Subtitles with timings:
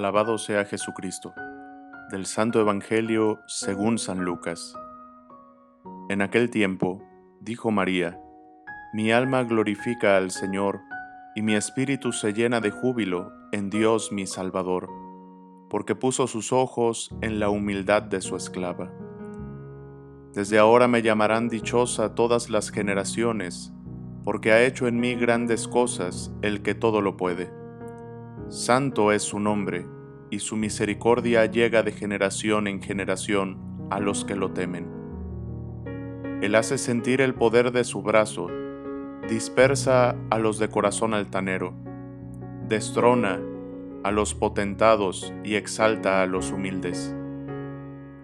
[0.00, 1.34] Alabado sea Jesucristo.
[2.10, 4.74] Del Santo Evangelio según San Lucas.
[6.08, 7.02] En aquel tiempo,
[7.42, 8.18] dijo María,
[8.94, 10.80] Mi alma glorifica al Señor,
[11.34, 14.88] y mi espíritu se llena de júbilo en Dios mi Salvador,
[15.68, 18.90] porque puso sus ojos en la humildad de su esclava.
[20.32, 23.74] Desde ahora me llamarán dichosa todas las generaciones,
[24.24, 27.59] porque ha hecho en mí grandes cosas el que todo lo puede.
[28.50, 29.86] Santo es su nombre,
[30.28, 34.90] y su misericordia llega de generación en generación a los que lo temen.
[36.42, 38.48] Él hace sentir el poder de su brazo,
[39.28, 41.74] dispersa a los de corazón altanero,
[42.66, 43.40] destrona
[44.02, 47.14] a los potentados y exalta a los humildes.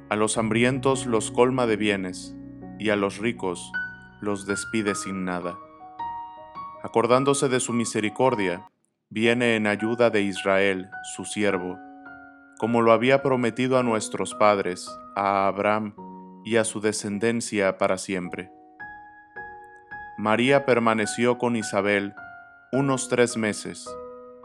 [0.08, 2.36] A los hambrientos los colma de bienes,
[2.80, 3.70] y a los ricos
[4.20, 5.56] los despide sin nada.
[6.82, 8.68] Acordándose de su misericordia,
[9.08, 11.78] viene en ayuda de Israel, su siervo,
[12.58, 15.94] como lo había prometido a nuestros padres, a Abraham
[16.44, 18.50] y a su descendencia para siempre.
[20.18, 22.14] María permaneció con Isabel
[22.72, 23.88] unos tres meses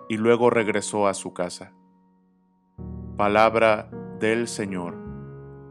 [0.09, 1.71] y luego regresó a su casa.
[3.17, 3.89] Palabra
[4.19, 4.97] del Señor.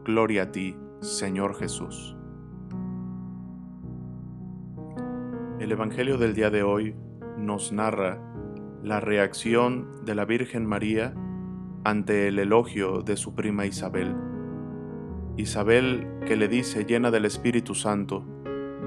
[0.03, 2.17] Gloria a ti, Señor Jesús.
[5.59, 6.95] El Evangelio del día de hoy
[7.37, 8.19] nos narra
[8.83, 11.13] la reacción de la Virgen María
[11.83, 14.15] ante el elogio de su prima Isabel.
[15.37, 18.25] Isabel que le dice llena del Espíritu Santo,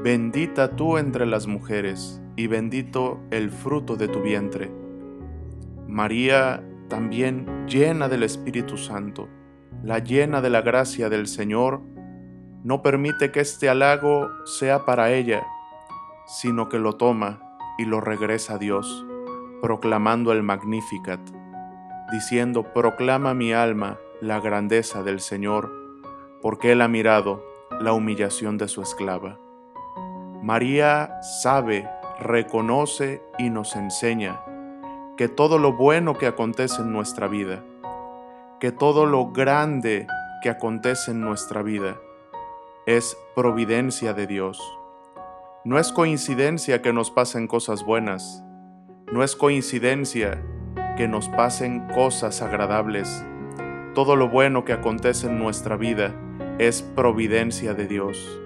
[0.03, 4.71] Bendita tú entre las mujeres, y bendito el fruto de tu vientre.
[5.87, 9.29] María también llena del Espíritu Santo,
[9.83, 11.81] la llena de la gracia del Señor,
[12.65, 15.43] no permite que este halago sea para ella,
[16.27, 17.41] sino que lo toma
[17.79, 19.07] y lo regresa a Dios
[19.65, 21.21] proclamando el Magnificat,
[22.13, 25.73] diciendo, proclama mi alma la grandeza del Señor,
[26.43, 27.43] porque Él ha mirado
[27.81, 29.39] la humillación de su esclava.
[30.43, 31.89] María sabe,
[32.21, 34.39] reconoce y nos enseña
[35.17, 37.65] que todo lo bueno que acontece en nuestra vida,
[38.61, 40.07] que todo lo grande
[40.43, 41.97] que acontece en nuestra vida,
[42.85, 44.61] es providencia de Dios.
[45.65, 48.45] No es coincidencia que nos pasen cosas buenas,
[49.13, 50.43] no es coincidencia
[50.97, 53.25] que nos pasen cosas agradables.
[53.95, 56.15] Todo lo bueno que acontece en nuestra vida
[56.59, 58.41] es providencia de Dios.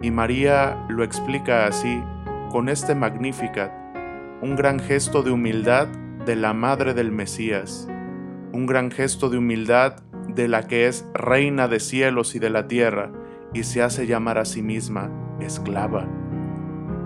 [0.00, 2.02] Y María lo explica así,
[2.50, 3.72] con este Magnificat,
[4.40, 5.88] un gran gesto de humildad
[6.26, 7.88] de la Madre del Mesías,
[8.52, 9.96] un gran gesto de humildad
[10.28, 13.10] de la que es reina de cielos y de la tierra
[13.52, 16.08] y se hace llamar a sí misma esclava.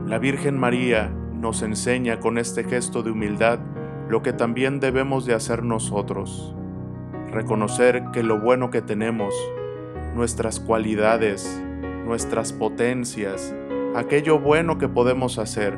[0.07, 3.61] La Virgen María nos enseña con este gesto de humildad
[4.09, 6.55] lo que también debemos de hacer nosotros.
[7.31, 9.35] Reconocer que lo bueno que tenemos,
[10.15, 11.63] nuestras cualidades,
[12.05, 13.55] nuestras potencias,
[13.95, 15.77] aquello bueno que podemos hacer,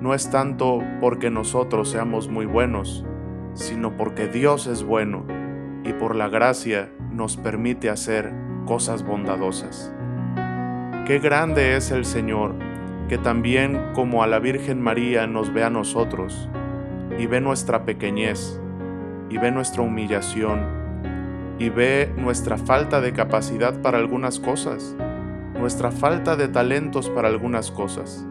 [0.00, 3.04] no es tanto porque nosotros seamos muy buenos,
[3.54, 5.24] sino porque Dios es bueno
[5.84, 8.32] y por la gracia nos permite hacer
[8.66, 9.94] cosas bondadosas.
[11.06, 12.71] Qué grande es el Señor
[13.12, 16.48] que también como a la Virgen María nos ve a nosotros
[17.18, 18.58] y ve nuestra pequeñez
[19.28, 20.64] y ve nuestra humillación
[21.58, 24.96] y ve nuestra falta de capacidad para algunas cosas,
[25.60, 28.26] nuestra falta de talentos para algunas cosas.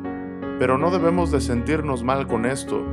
[0.58, 2.84] Pero no debemos de sentirnos mal con esto,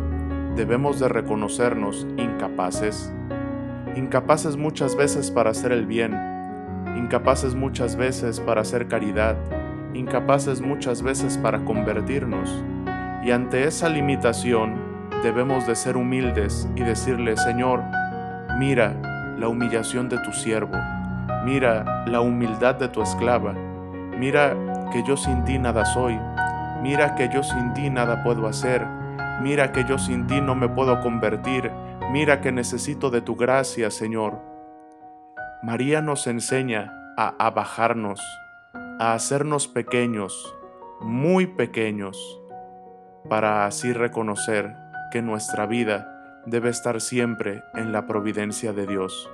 [0.57, 3.11] debemos de reconocernos incapaces,
[3.97, 6.13] incapaces muchas veces para hacer el bien,
[6.99, 9.39] incapaces muchas veces para hacer caridad,
[9.95, 12.65] incapaces muchas veces para convertirnos,
[13.23, 14.77] y ante esa limitación
[15.23, 17.83] debemos de ser humildes y decirle, Señor,
[18.59, 18.95] mira
[19.39, 20.77] la humillación de tu siervo,
[21.45, 23.53] mira la humildad de tu esclava,
[24.19, 24.57] mira
[24.93, 26.19] que yo sin ti nada soy,
[26.83, 28.87] mira que yo sin ti nada puedo hacer,
[29.43, 31.71] mira que yo sin ti no me puedo convertir,
[32.11, 34.41] mira que necesito de tu gracia, Señor.
[35.63, 38.21] María nos enseña a, a bajarnos,
[38.99, 40.57] a hacernos pequeños,
[41.01, 42.41] muy pequeños,
[43.29, 44.75] para así reconocer
[45.13, 49.31] que nuestra vida debe estar siempre en la providencia de Dios.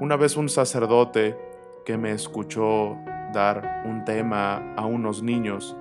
[0.00, 1.38] Una vez un sacerdote
[1.86, 2.98] que me escuchó
[3.32, 5.74] dar un tema a unos niños,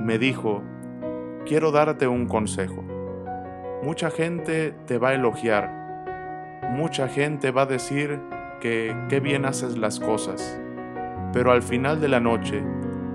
[0.00, 0.62] me dijo,
[1.46, 2.82] quiero darte un consejo.
[3.82, 5.70] Mucha gente te va a elogiar,
[6.70, 8.20] mucha gente va a decir
[8.60, 10.61] que qué bien haces las cosas,
[11.32, 12.62] pero al final de la noche,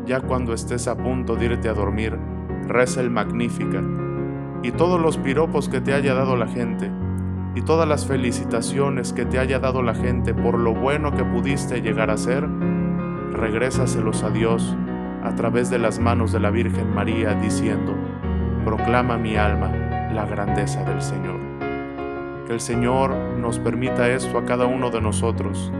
[0.06, 2.18] ya cuando estés a punto de irte a dormir,
[2.68, 3.84] reza el Magnificat
[4.64, 6.92] y todos los piropos que te haya dado la gente,
[7.58, 11.82] y todas las felicitaciones que te haya dado la gente por lo bueno que pudiste
[11.82, 12.48] llegar a ser,
[13.34, 14.78] regrésaselos a Dios
[15.24, 17.96] a través de las manos de la Virgen María diciendo,
[18.64, 19.72] proclama mi alma
[20.14, 21.40] la grandeza del Señor.
[22.46, 25.72] Que el Señor nos permita esto a cada uno de nosotros,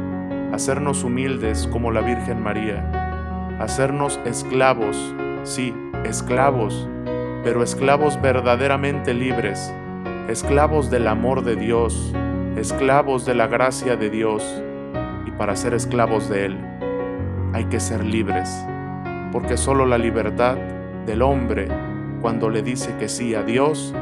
[0.54, 5.74] hacernos humildes como la Virgen María, hacernos esclavos, sí,
[6.04, 6.88] esclavos,
[7.44, 9.74] pero esclavos verdaderamente libres,
[10.28, 12.14] esclavos del amor de Dios,
[12.58, 14.64] esclavos de la gracia de Dios,
[15.26, 16.58] y para ser esclavos de Él
[17.54, 18.66] hay que ser libres,
[19.32, 20.58] porque solo la libertad
[21.06, 21.68] del hombre,
[22.22, 23.94] cuando le dice que sí a Dios,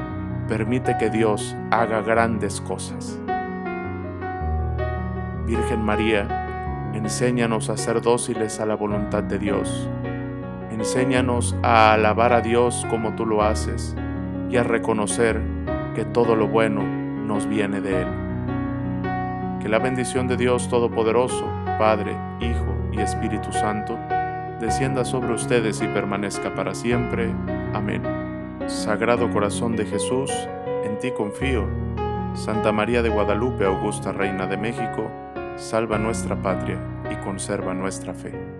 [0.47, 3.19] permite que Dios haga grandes cosas.
[5.45, 9.87] Virgen María, enséñanos a ser dóciles a la voluntad de Dios.
[10.71, 13.95] Enséñanos a alabar a Dios como tú lo haces
[14.49, 15.39] y a reconocer
[15.93, 18.07] que todo lo bueno nos viene de Él.
[19.61, 21.45] Que la bendición de Dios Todopoderoso,
[21.77, 23.99] Padre, Hijo y Espíritu Santo,
[24.59, 27.31] descienda sobre ustedes y permanezca para siempre.
[27.73, 28.01] Amén.
[28.65, 30.31] Sagrado Corazón de Jesús,
[30.83, 31.67] en ti confío.
[32.33, 35.09] Santa María de Guadalupe, Augusta Reina de México,
[35.57, 36.77] salva nuestra patria
[37.11, 38.54] y conserva nuestra fe.